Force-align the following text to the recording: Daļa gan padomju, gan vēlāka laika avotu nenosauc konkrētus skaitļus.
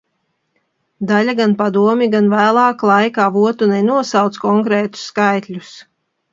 Daļa 1.11 1.35
gan 1.39 1.53
padomju, 1.59 2.07
gan 2.15 2.31
vēlāka 2.33 2.91
laika 2.93 3.27
avotu 3.29 3.71
nenosauc 3.75 4.43
konkrētus 4.49 5.07
skaitļus. 5.15 5.75